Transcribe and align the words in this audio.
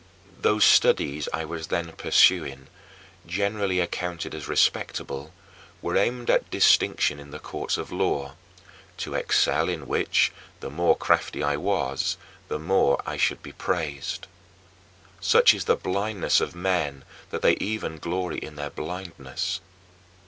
6. 0.37 0.41
Those 0.41 0.65
studies 0.65 1.29
I 1.31 1.45
was 1.45 1.67
then 1.67 1.91
pursuing, 1.91 2.69
generally 3.27 3.79
accounted 3.79 4.33
as 4.33 4.47
respectable, 4.47 5.31
were 5.79 5.95
aimed 5.95 6.31
at 6.31 6.49
distinction 6.49 7.19
in 7.19 7.29
the 7.29 7.37
courts 7.37 7.77
of 7.77 7.91
law 7.91 8.33
to 8.97 9.13
excel 9.13 9.69
in 9.69 9.85
which, 9.85 10.31
the 10.59 10.71
more 10.71 10.97
crafty 10.97 11.43
I 11.43 11.55
was, 11.55 12.17
the 12.47 12.57
more 12.57 12.99
I 13.05 13.17
should 13.17 13.43
be 13.43 13.51
praised. 13.53 14.25
Such 15.19 15.53
is 15.53 15.65
the 15.65 15.75
blindness 15.75 16.41
of 16.41 16.55
men 16.55 17.03
that 17.29 17.43
they 17.43 17.53
even 17.57 17.99
glory 17.99 18.39
in 18.39 18.55
their 18.55 18.71
blindness. 18.71 19.59